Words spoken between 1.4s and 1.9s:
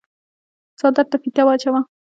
واچوه۔